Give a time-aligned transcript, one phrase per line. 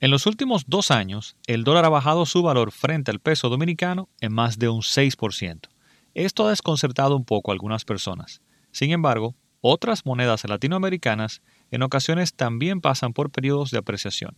[0.00, 4.08] En los últimos dos años, el dólar ha bajado su valor frente al peso dominicano
[4.20, 5.68] en más de un 6%.
[6.14, 8.40] Esto ha desconcertado un poco a algunas personas.
[8.70, 11.42] Sin embargo, otras monedas latinoamericanas
[11.72, 14.36] en ocasiones también pasan por periodos de apreciación.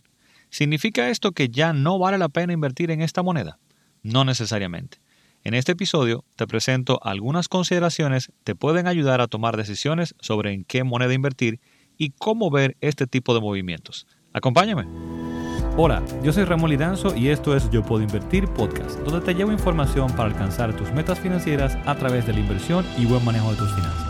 [0.49, 3.59] ¿Significa esto que ya no vale la pena invertir en esta moneda?
[4.01, 4.97] No necesariamente.
[5.43, 10.53] En este episodio te presento algunas consideraciones que te pueden ayudar a tomar decisiones sobre
[10.53, 11.59] en qué moneda invertir
[11.99, 14.07] y cómo ver este tipo de movimientos.
[14.33, 14.85] Acompáñame.
[15.77, 19.53] Hola, yo soy Ramón Lidanzo y esto es Yo Puedo Invertir Podcast, donde te llevo
[19.53, 23.57] información para alcanzar tus metas financieras a través de la inversión y buen manejo de
[23.57, 24.05] tus finanzas.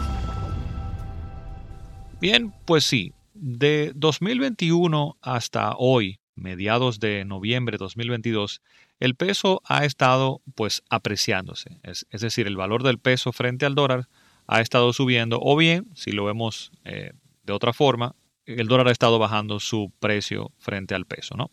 [2.20, 8.63] Bien, pues sí, de 2021 hasta hoy, mediados de noviembre de 2022,
[8.99, 14.07] el peso ha estado pues apreciándose, es, decir, el valor del peso frente al dólar
[14.48, 17.12] ha estado subiendo o bien, si lo vemos eh,
[17.43, 21.51] de otra forma, el dólar ha estado bajando su precio frente al peso, ¿no?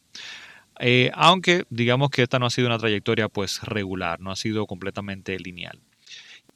[0.80, 4.67] Eh, aunque digamos que esta no ha sido una trayectoria pues regular, no ha sido
[4.67, 5.80] completamente lineal.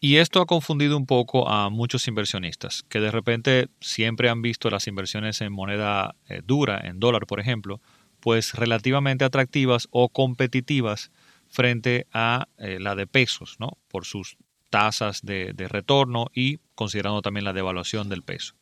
[0.00, 4.68] Y esto ha confundido un poco a muchos inversionistas, que de repente siempre han visto
[4.70, 7.80] las inversiones en moneda eh, dura, en dólar por ejemplo,
[8.20, 11.10] pues relativamente atractivas o competitivas
[11.48, 13.78] frente a eh, la de pesos, ¿no?
[13.88, 14.36] Por sus
[14.70, 18.54] tasas de, retorno y considerando también la devaluación del peso.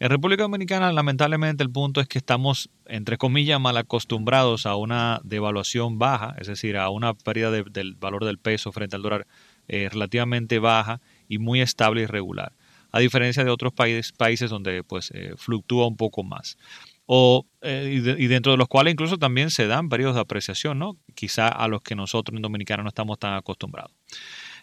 [0.00, 5.20] En República Dominicana, lamentablemente, el punto es que estamos, entre comillas, mal acostumbrados a una
[5.24, 9.26] devaluación baja, es decir, a una pérdida del valor del peso frente al dólar
[9.68, 12.54] eh, relativamente baja y muy estable y regular,
[12.92, 16.56] a diferencia de otros países, donde pues, eh, fluctúa un poco más
[17.04, 20.96] o, eh, y, dentro de los cuales incluso también se dan periodos de apreciación, ¿no?
[21.14, 23.92] Quizá a los que nosotros en Dominicana no estamos tan acostumbrados.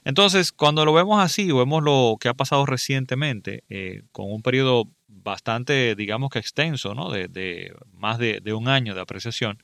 [0.03, 3.65] Entonces, cuando lo vemos así, vemos lo que ha pasado recientemente,
[4.13, 4.89] con un periodo
[5.28, 7.11] bastante, digamos que extenso, ¿no?
[7.11, 9.61] de, más de, un año de apreciación,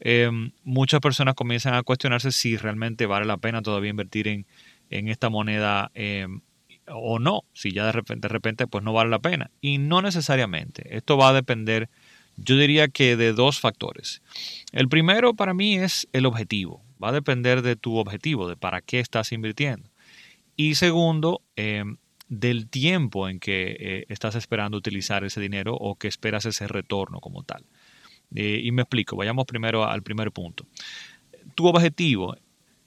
[0.00, 4.46] em, muchas personas comienzan a cuestionarse si realmente vale la pena todavía invertir en,
[4.90, 6.42] esta moneda em,
[6.86, 9.50] o no, si ya de repente, de repente pues no vale la pena.
[9.60, 11.88] Y no necesariamente, esto va a depender
[12.40, 14.22] yo diría que de dos factores.
[14.70, 16.84] El primero para mí es el objetivo.
[17.02, 19.90] Va a depender de tu objetivo, de para qué estás invirtiendo.
[20.54, 21.82] Y segundo, eh,
[22.28, 27.20] del tiempo en que eh, estás esperando utilizar ese dinero o que esperas ese retorno
[27.20, 27.64] como tal.
[28.34, 30.66] Eh, y me explico, vayamos primero al primer punto.
[31.54, 32.36] Tu objetivo,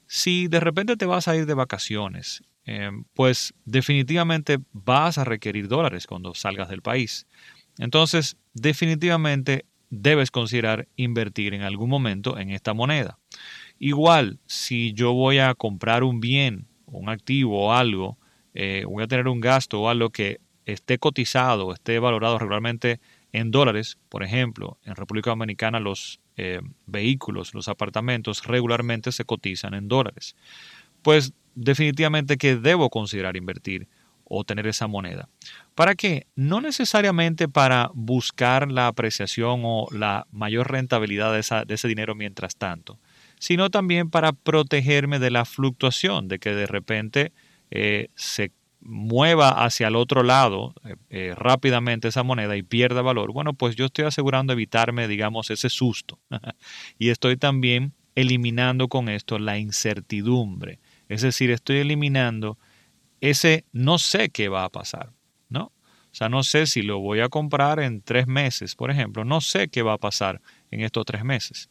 [0.06, 2.42] si de repente te vas a ir de vacaciones,
[3.14, 7.26] pues definitivamente vas a requerir dólares cuando salgas del país.
[7.78, 13.18] Entonces, definitivamente debes considerar invertir en algún momento en esta moneda.
[13.78, 18.18] Igual, si yo voy a comprar un bien, un activo o algo,
[18.54, 23.00] eh, voy a tener un gasto o algo que esté cotizado, esté valorado regularmente
[23.32, 29.74] en dólares, por ejemplo, en República Dominicana los eh, vehículos, los apartamentos regularmente se cotizan
[29.74, 30.36] en dólares.
[31.02, 33.88] Pues definitivamente que debo considerar invertir
[34.24, 35.28] o tener esa moneda.
[35.74, 36.26] ¿Para qué?
[36.36, 42.98] No necesariamente para buscar la apreciación o la mayor rentabilidad de, ese dinero mientras tanto,
[43.38, 47.32] sino también para protegerme de la fluctuación, de que de repente
[47.72, 53.32] eh, se mueva hacia el otro lado eh, eh, rápidamente esa moneda y pierda valor,
[53.32, 56.18] bueno, pues yo estoy asegurando evitarme, digamos, ese susto.
[56.98, 60.78] y estoy también eliminando con esto la incertidumbre.
[61.08, 62.58] Es decir, estoy eliminando
[63.20, 65.10] ese no sé qué va a pasar.
[66.12, 69.24] O sea, no sé si lo voy a comprar en tres meses, por ejemplo.
[69.24, 71.70] No sé qué va a pasar en estos tres meses.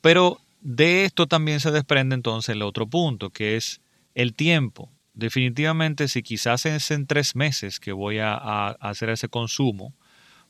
[0.00, 3.82] Pero de esto también se desprende entonces el otro punto, que es
[4.18, 4.90] el tiempo.
[5.14, 8.34] Definitivamente, si quizás es en tres meses que voy a,
[8.80, 9.94] hacer ese consumo,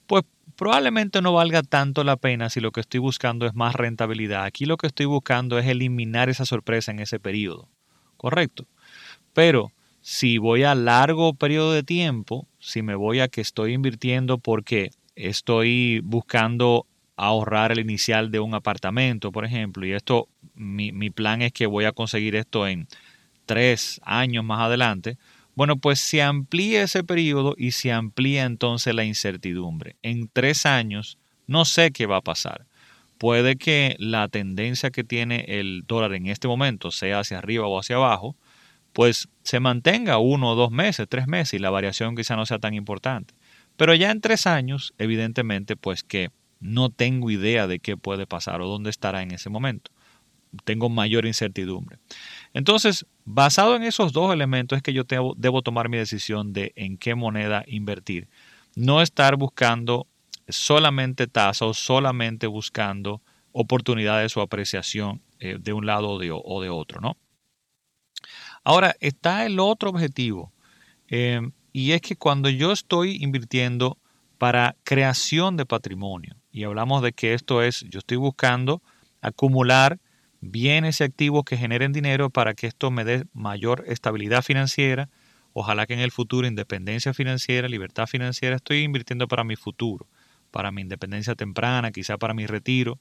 [0.06, 0.24] pues
[0.56, 4.44] probablemente no valga tanto la pena si lo que estoy buscando es más rentabilidad.
[4.44, 7.68] Aquí lo que estoy buscando es eliminar esa sorpresa en ese periodo.
[8.16, 8.66] Correcto.
[9.34, 14.38] Pero si voy a largo periodo de tiempo, si me voy a que estoy invirtiendo
[14.38, 16.86] porque estoy buscando
[17.16, 21.66] ahorrar el inicial de un apartamento, por ejemplo, y esto, mi, mi plan es que
[21.66, 22.88] voy a conseguir esto en
[23.48, 25.16] tres años más adelante,
[25.54, 29.96] bueno, pues se amplía ese periodo y se amplía entonces la incertidumbre.
[30.02, 32.66] En tres años no sé qué va a pasar.
[33.16, 37.80] Puede que la tendencia que tiene el dólar en este momento sea hacia arriba o
[37.80, 38.36] hacia abajo,
[38.92, 42.58] pues se mantenga uno o dos meses, tres meses y la variación quizá no sea
[42.58, 43.34] tan importante.
[43.76, 46.30] Pero ya en tres años, evidentemente, pues que
[46.60, 49.90] no tengo idea de qué puede pasar o dónde estará en ese momento.
[50.64, 51.98] Tengo mayor incertidumbre.
[52.58, 55.04] Entonces, basado en esos dos elementos es que yo
[55.36, 58.28] debo tomar mi decisión de en qué moneda invertir.
[58.74, 60.08] No estar buscando
[60.48, 63.22] solamente tasa o solamente buscando
[63.52, 67.16] oportunidades o apreciación eh, de un lado o de, o de, otro, ¿no?
[68.64, 70.52] Ahora, está el otro objetivo,
[71.06, 71.40] eh,
[71.72, 73.98] y es que cuando yo estoy invirtiendo
[74.36, 78.82] para creación de patrimonio, y hablamos de que esto es, yo estoy buscando
[79.20, 80.00] acumular
[80.40, 85.08] bienes y activos que generen dinero para que esto me dé mayor estabilidad financiera,
[85.52, 90.06] ojalá que en el futuro independencia financiera, libertad financiera, estoy invirtiendo para mi futuro,
[90.50, 92.98] para mi independencia temprana, quizá para mi retiro.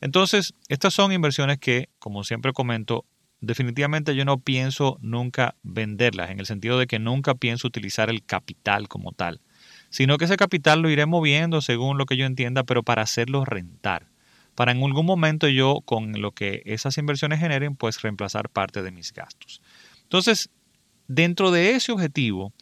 [0.00, 3.04] Entonces, estas son inversiones que, como siempre comento,
[3.40, 8.24] definitivamente yo no pienso nunca venderlas, en el sentido de que nunca pienso utilizar el
[8.24, 9.40] capital como tal,
[9.90, 13.44] sino que ese capital lo iré moviendo según lo que yo entienda, pero para hacerlo
[13.44, 14.06] rentar
[14.58, 18.90] para en algún momento yo con lo que esas inversiones generen, pues reemplazar parte de
[18.90, 19.62] mis gastos.
[20.02, 20.50] Entonces,
[21.06, 22.52] dentro de ese objetivo,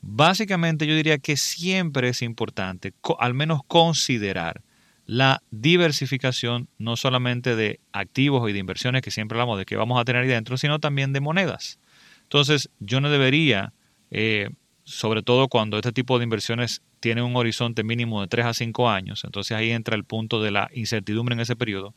[0.00, 4.62] básicamente yo diría que siempre es importante al menos considerar
[5.06, 10.00] la diversificación no solamente de activos y de inversiones que siempre hablamos de que vamos
[10.00, 11.80] a tener ahí dentro, sino también de monedas.
[12.22, 13.72] Entonces, yo no debería,
[14.12, 14.50] eh,
[14.84, 18.88] sobre todo cuando este tipo de inversiones tiene un horizonte mínimo de 3 a 5
[18.88, 21.94] años, entonces ahí entra el punto de la incertidumbre en ese periodo,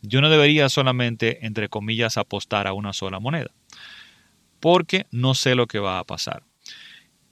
[0.00, 3.50] yo no debería solamente, entre comillas, apostar a una sola moneda,
[4.60, 6.44] porque no sé lo que va a pasar.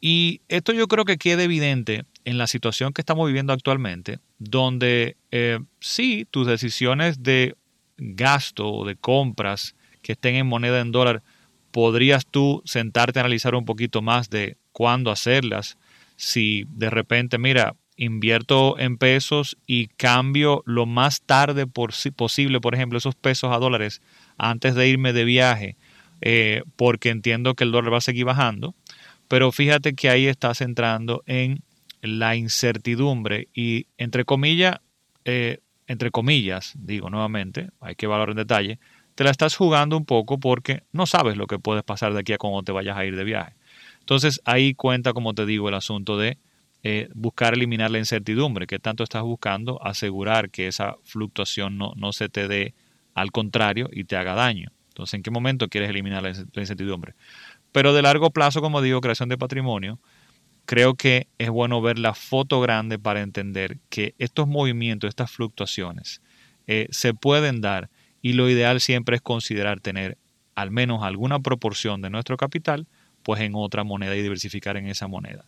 [0.00, 5.16] Y esto yo creo que queda evidente en la situación que estamos viviendo actualmente, donde
[5.30, 7.54] eh, sí, tus decisiones de
[7.98, 11.22] gasto o de compras que estén en moneda en dólar,
[11.70, 15.78] podrías tú sentarte a analizar un poquito más de cuándo hacerlas,
[16.22, 22.96] si de repente, mira, invierto en pesos y cambio lo más tarde posible, por ejemplo,
[22.96, 24.02] esos pesos a dólares
[24.38, 25.76] antes de irme de viaje,
[26.20, 28.76] eh, porque entiendo que el dólar va a seguir bajando,
[29.26, 31.64] pero fíjate que ahí estás entrando en
[32.02, 34.76] la incertidumbre y entre comillas,
[35.24, 35.58] eh,
[35.88, 38.78] entre comillas, digo nuevamente, hay que valorar en detalle,
[39.16, 42.32] te la estás jugando un poco porque no sabes lo que puedes pasar de aquí
[42.32, 43.54] a cuando te vayas a ir de viaje.
[44.02, 46.36] Entonces ahí cuenta, como te digo, el asunto de
[46.82, 52.12] eh, buscar eliminar la incertidumbre, que tanto estás buscando asegurar que esa fluctuación no, no,
[52.12, 52.74] se te dé
[53.14, 54.72] al contrario y te haga daño.
[54.88, 57.14] Entonces, ¿en qué momento quieres eliminar la incertidumbre?
[57.70, 60.00] Pero de largo plazo, como digo, creación de patrimonio,
[60.66, 66.20] creo que es bueno ver la foto grande para entender que estos movimientos, estas fluctuaciones,
[66.66, 67.90] eh, se pueden dar
[68.20, 70.18] y lo ideal siempre es considerar tener
[70.56, 72.86] al menos alguna proporción de nuestro capital
[73.22, 75.46] pues en otra moneda y diversificar en esa moneda.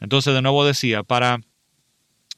[0.00, 1.40] Entonces, de nuevo decía, para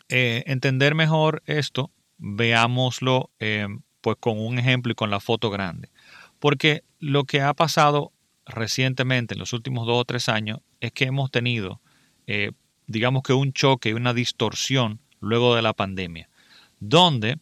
[0.08, 3.66] eh, entender mejor esto, veámoslo eh,
[4.00, 5.90] pues con un ejemplo y con la foto grande.
[6.38, 8.12] Porque lo que ha pasado
[8.44, 11.80] recientemente, en los últimos dos o tres años, es que hemos tenido,
[12.26, 12.52] eh,
[12.86, 16.28] digamos que un choque y una distorsión luego de la pandemia,
[16.78, 17.38] donde,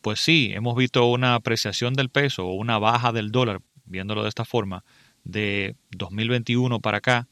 [0.00, 4.28] pues sí, hemos visto una apreciación del peso o una baja del dólar, viéndolo de
[4.28, 4.84] esta forma,
[5.24, 7.28] de 2021 para acá,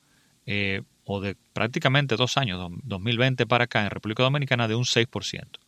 [0.47, 5.59] eh, o de prácticamente dos años, 2020 para acá, en República Dominicana, de un 6%.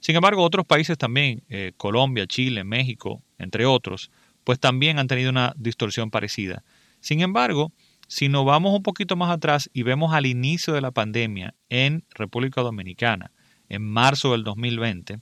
[0.00, 4.10] Sin embargo, otros países también, eh, Colombia, Chile, México, entre otros,
[4.44, 6.62] pues también han tenido una distorsión parecida.
[7.00, 7.72] Sin embargo,
[8.06, 12.04] si nos vamos un poquito más atrás y vemos al inicio de la pandemia en
[12.10, 13.32] República Dominicana,
[13.68, 15.20] en marzo del 2020,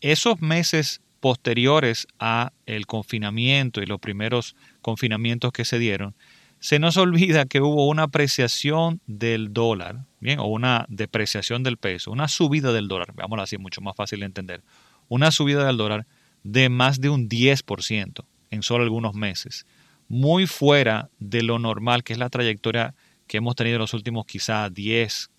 [0.00, 6.14] esos meses posteriores a el confinamiento y los primeros confinamientos que se dieron,
[6.60, 12.12] se nos olvida que hubo una apreciación del dólar, bien, o una depreciación del peso,
[12.12, 14.62] una subida del dólar, veámoslo así, mucho más fácil de entender,
[15.08, 16.06] una subida del dólar
[16.42, 19.66] de más de un 10% en solo algunos meses,
[20.08, 22.94] muy fuera de lo normal que es la trayectoria
[23.26, 25.30] que hemos tenido en los últimos quizá 10,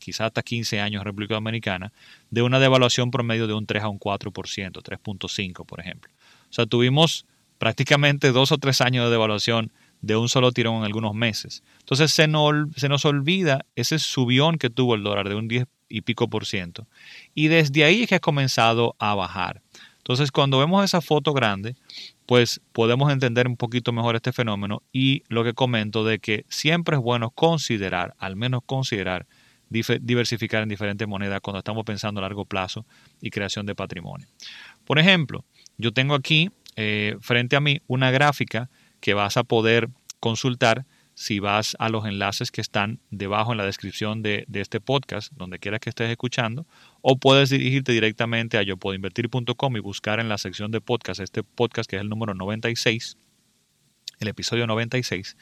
[0.00, 1.92] quizá hasta 15 años en República Dominicana,
[2.30, 6.12] de una devaluación promedio de un 3 a un 4%, 3.5 por ejemplo.
[6.50, 7.26] O sea, tuvimos
[7.58, 11.62] prácticamente dos o tres años de devaluación de un solo tirón en algunos meses.
[11.80, 15.66] Entonces se nos, se nos olvida ese subión que tuvo el dólar de un 10
[15.88, 16.86] y pico por ciento.
[17.34, 19.62] Y desde ahí es que ha comenzado a bajar.
[19.98, 21.76] Entonces cuando vemos esa foto grande,
[22.26, 26.96] pues podemos entender un poquito mejor este fenómeno y lo que comento de que siempre
[26.96, 29.26] es bueno considerar, al menos considerar,
[29.68, 32.86] diversificar en diferentes monedas cuando estamos pensando a largo plazo
[33.20, 34.26] y creación de patrimonio.
[34.84, 35.44] Por ejemplo,
[35.76, 36.50] yo tengo aquí
[36.80, 38.70] eh, frente a mí una gráfica
[39.00, 39.88] que vas a poder
[40.20, 45.32] consultar si vas a los enlaces que están debajo en la descripción de, este podcast,
[45.32, 46.68] donde quiera que estés escuchando,
[47.00, 51.90] o puedes dirigirte directamente a yopuedoinvertir.com y buscar en la sección de podcast este podcast
[51.90, 53.16] que es el número 96,
[54.20, 55.36] el episodio 96,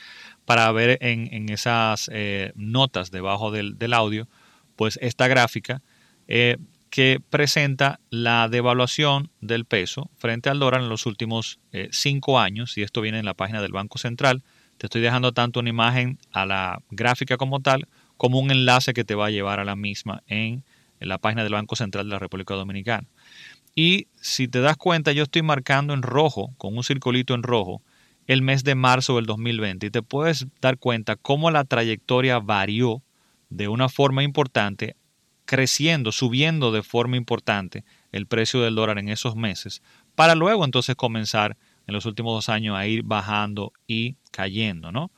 [0.46, 4.26] para ver en, esas eh, notas debajo del, audio,
[4.74, 5.82] pues esta gráfica
[6.28, 6.56] eh,
[6.96, 12.78] que presenta la devaluación del peso frente al dólar en los últimos eh, cinco años,
[12.78, 14.42] y esto viene en la página del Banco Central.
[14.78, 17.86] Te estoy dejando tanto una imagen a la gráfica como tal,
[18.16, 20.64] como un enlace que te va a llevar a la misma en,
[20.98, 23.06] en la página del Banco Central de la República Dominicana.
[23.74, 27.82] Y si te das cuenta, yo estoy marcando en rojo, con un circulito en rojo,
[28.26, 33.02] el mes de marzo del 2020 y te puedes dar cuenta cómo la trayectoria varió
[33.50, 34.96] de una forma importante,
[35.46, 39.82] creciendo, subiendo de forma importante el precio del dólar en esos meses,
[40.14, 45.10] para luego entonces comenzar en los últimos dos años a ir bajando y cayendo, ¿no?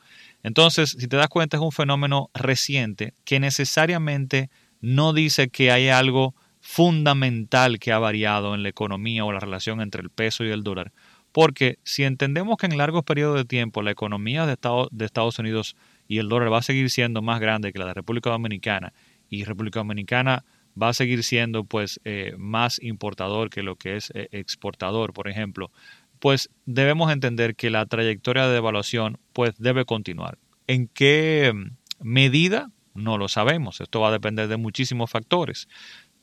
[0.43, 5.89] Entonces, si te das cuenta, es un fenómeno reciente que necesariamente no dice que hay
[5.89, 10.49] algo fundamental que ha variado en la economía o la relación entre el peso y
[10.49, 10.91] el dólar,
[11.31, 14.57] porque si entendemos que en largos periodos de tiempo la economía de,
[14.91, 15.75] de Estados Unidos
[16.07, 18.93] y el dólar va a seguir siendo más grande que la de República Dominicana
[19.29, 20.43] y República Dominicana
[20.81, 25.27] va a seguir siendo pues eh, más importador que lo que es eh, exportador, por
[25.27, 25.71] ejemplo,
[26.19, 30.37] pues debemos entender que la trayectoria de devaluación pues debe continuar.
[30.67, 31.53] ¿En qué
[31.99, 32.71] medida?
[32.93, 33.81] No lo sabemos.
[33.81, 35.67] Esto va a depender de muchísimos factores,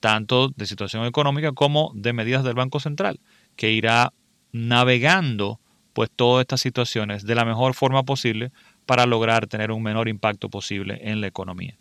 [0.00, 3.20] tanto de situación económica como de medidas del Banco Central,
[3.56, 4.12] que irá
[4.52, 5.60] navegando
[5.92, 8.52] pues todas estas situaciones de la mejor forma posible
[8.84, 11.78] para lograr tener un menor impacto posible en la economía.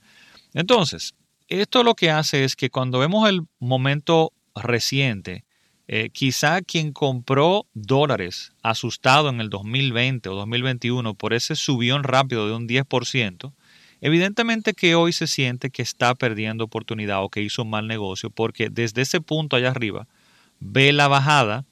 [0.56, 1.14] Entonces,
[1.48, 5.44] esto lo que hace es que cuando vemos el momento reciente,
[5.88, 12.48] eh, quizá quien compró dólares asustado en el 2020 o 2021 por ese subión rápido
[12.48, 13.54] de un 10%,
[14.02, 18.32] evidentemente que hoy se siente que está perdiendo oportunidad o que hizo un mal negocio
[18.32, 20.08] porque desde ese punto allá arriba
[20.60, 21.66] ve la bajada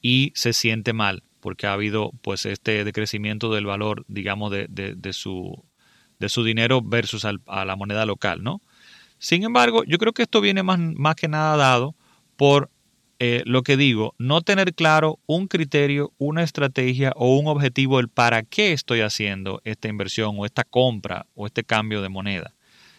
[0.00, 5.12] y se siente mal porque ha habido pues este decrecimiento del valor, digamos, de, de,
[5.12, 5.64] su,
[6.22, 8.62] de su dinero versus a la moneda local, ¿no?
[9.18, 11.96] Sin embargo, yo creo que esto viene más, más que nada dado
[12.36, 12.70] por
[13.18, 18.08] eh, lo que digo, no tener claro un criterio, una estrategia o un objetivo, el
[18.08, 22.54] para qué estoy haciendo esta inversión o esta compra o este cambio de moneda.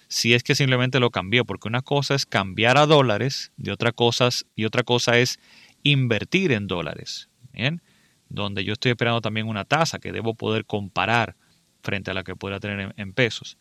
[0.09, 3.93] Si es que simplemente lo cambió, porque una cosa es cambiar a dólares y otra
[3.93, 5.39] cosa, y otra cosa es
[5.81, 7.29] invertir en dólares.
[7.53, 7.81] Bien,
[8.27, 11.35] donde yo estoy esperando también una tasa que debo poder comparar
[11.83, 13.57] frente a la que pueda tener en, pesos.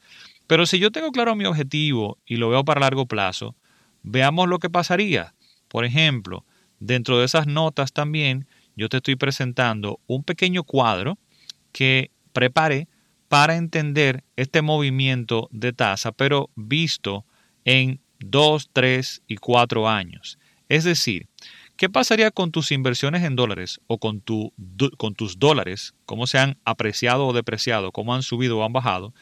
[0.46, 3.56] Pero si yo tengo claro mi objetivo y lo veo para largo plazo,
[4.02, 5.34] veamos lo que pasaría.
[5.68, 6.44] Por ejemplo,
[6.78, 11.18] dentro de esas notas también yo te estoy presentando un pequeño cuadro
[11.72, 12.88] que preparé
[13.28, 17.24] para entender este movimiento de tasa, pero visto
[17.64, 20.38] en 2, 3 y 4 años.
[20.68, 21.28] Es decir,
[21.82, 24.52] ¿Qué pasaría con tus inversiones en dólares o con, tu,
[24.98, 25.96] con tus dólares?
[26.06, 27.90] ¿Cómo se han apreciado o depreciado?
[27.90, 29.12] ¿Cómo han subido o han bajado?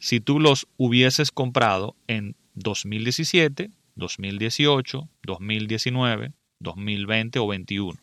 [0.00, 8.00] Si tú los hubieses comprado en 2017, 2018, 2019, 2020 o 2021.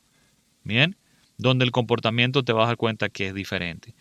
[0.64, 0.96] Bien,
[1.38, 3.96] donde el comportamiento te vas a dar cuenta que es diferente.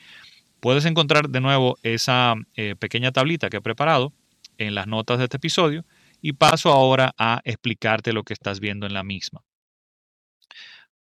[0.61, 4.13] Puedes encontrar de nuevo esa eh, pequeña tablita que he preparado
[4.59, 5.85] en las notas de este episodio
[6.23, 9.43] y paso ahora a explicarte lo que estás viendo en la misma.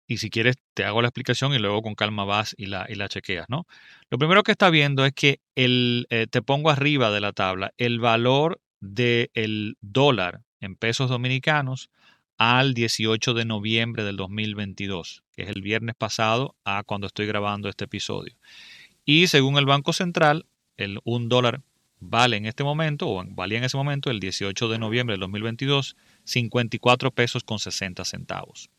[0.06, 2.94] Y si quieres, te hago la explicación y luego con calma vas y la, y
[2.94, 3.66] la chequeas, ¿no?
[4.10, 7.72] Lo primero que está viendo es que el, eh, te pongo arriba de la tabla
[7.78, 11.90] el valor del dólar en pesos dominicanos
[12.36, 17.68] al 18 de noviembre del 2022, que es el viernes pasado a cuando estoy grabando
[17.68, 18.34] este episodio.
[19.04, 20.46] Y según el Banco Central,
[20.76, 21.62] el un dólar
[22.00, 25.96] vale en este momento, o valía en ese momento, el 18 de noviembre del 2022,
[26.24, 28.70] 54 pesos con 60 centavos.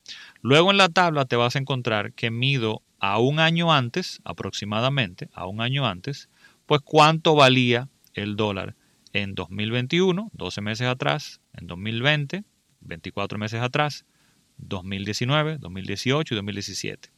[0.41, 5.29] Luego en la tabla te vas a encontrar que mido a un año antes, aproximadamente,
[5.33, 6.29] a un año antes,
[6.65, 8.75] pues cuánto valía el dólar
[9.13, 12.43] en 2021, 12 meses atrás, en 2020,
[12.81, 14.05] 24 meses atrás,
[14.57, 17.09] 2019, 2018 y 2017.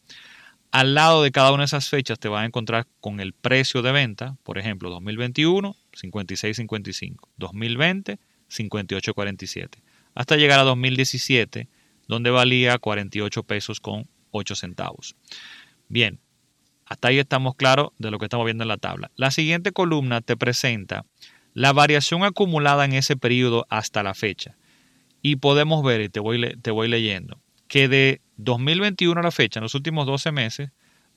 [0.72, 3.82] Al lado de cada una de esas fechas te vas a encontrar con el precio
[3.82, 8.20] de venta, por ejemplo, 2021, 56.55, 2020,
[8.50, 9.82] 58.47,
[10.18, 11.70] hasta llegar a 2017,
[12.08, 15.16] donde valía 48 pesos con 8 centavos.
[15.90, 16.20] Bien,
[16.86, 19.12] hasta ahí estamos claros de lo que estamos viendo en la tabla.
[19.16, 21.06] La siguiente columna te presenta
[21.54, 24.58] la variación acumulada en ese periodo hasta la fecha.
[25.22, 29.60] Y podemos ver, y te voy, te voy leyendo, que de 2021 a la fecha,
[29.60, 30.72] en los últimos 12 meses,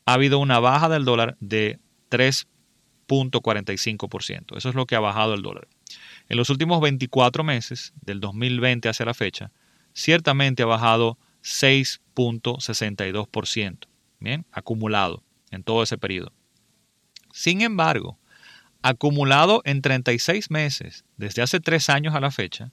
[0.04, 1.78] ha habido una baja del dólar de
[2.10, 4.58] 3.45%.
[4.58, 5.68] Eso es lo que ha bajado el dólar.
[6.30, 9.50] En los últimos 24 meses, del 2020 hacia la fecha,
[9.92, 13.88] ciertamente ha bajado 6.62%.
[14.20, 16.32] Bien, acumulado en todo ese periodo.
[17.32, 18.20] Sin embargo,
[18.80, 22.70] acumulado en 36 meses, desde hace 3 años a la fecha,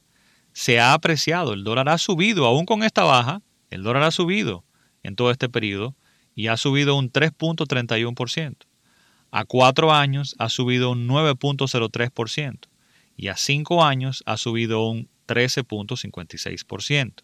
[0.54, 4.66] se ha apreciado, el dólar ha subido, aún con esta baja, el dólar ha subido
[5.02, 5.96] en todo este periodo
[6.36, 8.68] y ha subido un 3.31%.
[9.32, 12.68] A cuatro años ha subido un 9.03%
[13.18, 17.24] y a cinco años ha subido un 13.56%.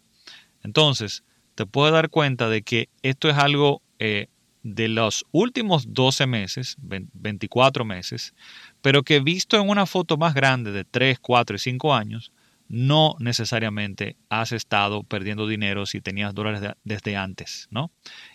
[0.62, 1.24] Entonces,
[1.54, 4.26] te puedes dar cuenta de que esto es algo eh,
[4.64, 8.34] de los últimos 12 meses, 24 meses,
[8.82, 12.32] pero que visto en una foto más grande de 3, 4 y 5 años,
[12.66, 17.90] no necesariamente has estado perdiendo dinero si tenías dólares desde antes, ¿no?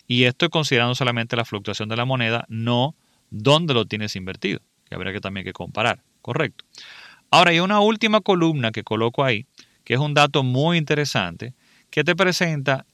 [0.06, 2.94] Y esto considerando solamente la fluctuación de la moneda, no
[3.30, 6.64] dónde lo tienes invertido, que habría que también que comparar, correcto.
[7.30, 9.46] Ahora hay una última columna que coloco ahí,
[9.84, 11.54] que es un dato muy interesante,
[11.90, 12.86] que te presenta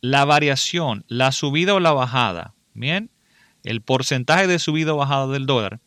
[0.00, 3.10] la variación, la subida o la bajada, bien,
[3.64, 5.80] el porcentaje de subida o bajada del dólar,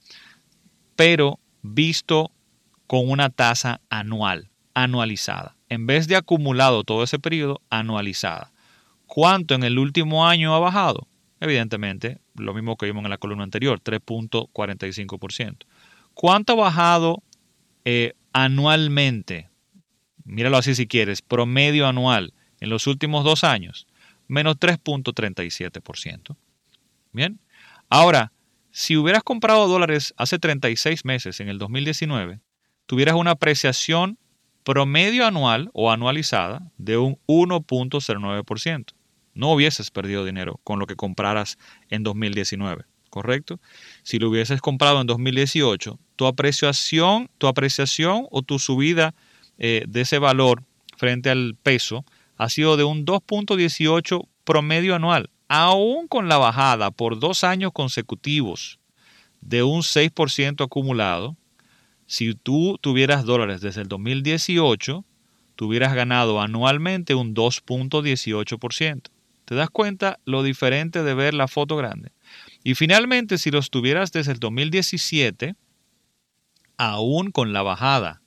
[0.98, 2.32] pero visto
[2.86, 5.56] con una tasa anual, anualizada.
[5.70, 8.52] En vez de acumulado todo ese periodo, anualizada.
[9.06, 11.08] ¿Cuánto en el último año ha bajado?
[11.40, 15.66] Evidentemente, lo mismo que vimos en la columna anterior, 3.45%.
[16.14, 17.24] ¿Cuánto ha bajado
[17.86, 19.50] eh, anualmente?
[20.24, 23.88] Míralo así si quieres, promedio anual en los últimos dos años,
[24.28, 26.36] menos 3.37%.
[27.12, 27.40] Bien,
[27.90, 28.32] ahora,
[28.72, 32.40] si hubieras comprado dólares hace 36 meses, en el 2019,
[32.86, 34.20] tuvieras una apreciación
[34.64, 38.94] promedio anual o anualizada de un 1.09%.
[39.34, 41.58] No hubieses perdido dinero con lo que compraras
[41.90, 43.60] en 2019, ¿correcto?
[44.04, 49.14] Si lo hubieses comprado en 2018, tu apreciación, tu apreciación o tu subida
[49.58, 50.64] eh, de ese valor
[50.98, 52.06] frente al peso
[52.38, 58.80] ha sido de un 2.18 promedio anual, aún con la bajada por dos años consecutivos
[59.42, 61.36] de un 6% acumulado,
[62.08, 65.06] si tú tuvieras dólares desde el 2018,
[65.56, 69.10] tuvieras ganado anualmente un 2.18%.
[69.46, 72.12] ¿Te das cuenta lo diferente de ver la foto grande?
[72.64, 75.56] Y finalmente, si los tuvieras desde el 2017,
[76.78, 78.22] aún con la bajada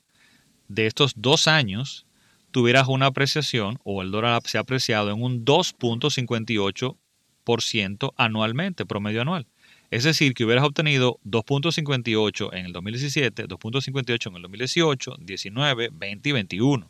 [0.67, 2.07] de estos dos años,
[2.51, 9.45] tuvieras una apreciación o el dólar se ha apreciado en un 2.58% anualmente, promedio anual.
[9.91, 16.29] Es decir, que hubieras obtenido 2.58 en el 2017, 2.58 en el 2018, 19, 20
[16.29, 16.89] y 21.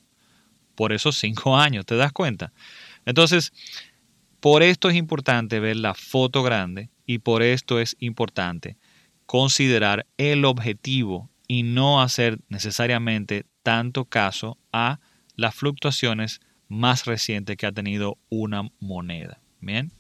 [0.76, 2.54] Por esos cinco años, ¿te das cuenta?
[3.06, 3.52] Entonces,
[4.40, 8.78] por esto es importante ver la foto grande y por esto es importante
[9.26, 15.00] considerar el objetivo y no hacer necesariamente tanto caso a
[15.36, 19.40] las fluctuaciones más recientes que ha tenido una moneda.
[19.60, 19.92] Bien.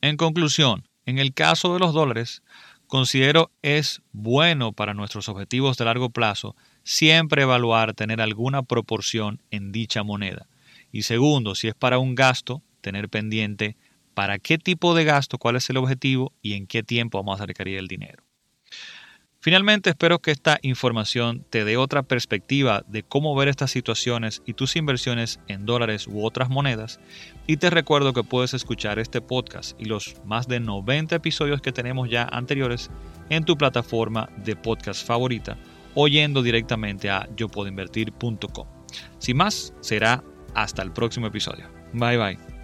[0.00, 2.42] En conclusión, en el caso de los dólares,
[2.86, 9.72] considero es bueno para nuestros objetivos de largo plazo siempre evaluar tener alguna proporción en
[9.72, 10.48] dicha moneda.
[10.92, 13.76] Y segundo, si es para un gasto, tener pendiente
[14.14, 17.46] para qué tipo de gasto, cuál es el objetivo y en qué tiempo vamos a
[17.46, 18.22] requerir el dinero.
[19.42, 24.52] Finalmente, espero que esta información te dé otra perspectiva de cómo ver estas situaciones y
[24.52, 27.00] tus inversiones en dólares u otras monedas.
[27.46, 31.72] Y te recuerdo que puedes escuchar este podcast y los más de 90 episodios que
[31.72, 32.90] tenemos ya anteriores
[33.30, 35.56] en tu plataforma de podcast favorita
[35.94, 38.66] o yendo directamente a yopuedoinvertir.com.
[39.18, 40.22] Sin más, será
[40.54, 41.66] hasta el próximo episodio.
[41.94, 42.59] Bye bye.